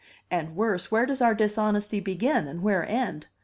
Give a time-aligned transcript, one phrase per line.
[0.31, 3.27] And worse, where does our dishonesty begin, and where end?